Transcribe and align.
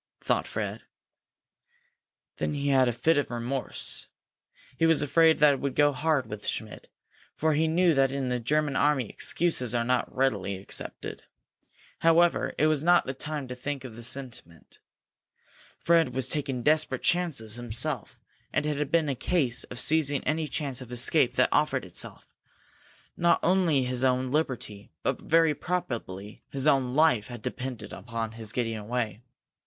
thought 0.19 0.47
Fred. 0.47 0.81
Then 2.37 2.55
he 2.55 2.69
had 2.69 2.87
a 2.87 2.91
fit 2.91 3.19
of 3.19 3.29
remorse. 3.29 4.07
He 4.77 4.87
was 4.87 5.03
afraid 5.03 5.37
that 5.37 5.53
it 5.53 5.59
would 5.59 5.75
go 5.75 5.93
hard 5.93 6.25
with 6.25 6.47
Schmidt, 6.47 6.89
for 7.35 7.53
he 7.53 7.67
knew 7.67 7.93
that 7.93 8.09
in 8.09 8.29
the 8.29 8.39
German 8.39 8.75
army 8.75 9.07
excuses 9.07 9.75
are 9.75 9.83
not 9.83 10.11
readily 10.11 10.57
accepted. 10.57 11.25
However, 11.99 12.55
it 12.57 12.65
was 12.65 12.83
not 12.83 13.07
a 13.07 13.13
time 13.13 13.47
to 13.49 13.53
think 13.53 13.83
of 13.83 13.93
sentiment. 14.03 14.79
Fred 15.77 16.15
was 16.15 16.29
taking 16.29 16.63
desperate 16.63 17.03
chances 17.03 17.57
himself, 17.57 18.17
and 18.51 18.65
it 18.65 18.77
had 18.77 18.89
been 18.89 19.07
a 19.07 19.13
case 19.13 19.65
of 19.65 19.79
seizing 19.79 20.23
any 20.23 20.47
chance 20.47 20.81
of 20.81 20.91
escape 20.91 21.35
that 21.35 21.47
offered 21.51 21.85
itself. 21.85 22.33
Not 23.15 23.39
only 23.43 23.83
his 23.83 24.03
own 24.03 24.31
liberty, 24.31 24.89
but 25.03 25.21
very 25.21 25.53
probably 25.53 26.41
his 26.49 26.65
own 26.65 26.95
life 26.95 27.27
had 27.27 27.43
depended 27.43 27.93
upon 27.93 28.31
his 28.31 28.51
getting 28.51 28.77
away. 28.77 29.21